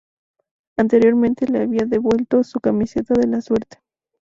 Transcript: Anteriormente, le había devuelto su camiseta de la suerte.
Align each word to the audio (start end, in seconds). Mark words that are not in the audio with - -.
Anteriormente, 0.77 1.45
le 1.47 1.61
había 1.61 1.85
devuelto 1.85 2.43
su 2.43 2.59
camiseta 2.59 3.13
de 3.13 3.27
la 3.27 3.39
suerte. 3.39 3.83